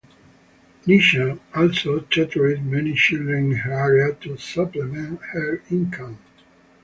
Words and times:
Nisha 0.87 1.39
also 1.53 1.99
tutored 1.99 2.65
many 2.65 2.95
children 2.95 3.51
in 3.51 3.51
her 3.51 3.71
area 4.01 4.15
to 4.15 4.35
supplement 4.35 5.21
her 5.25 5.61
income. 5.69 6.17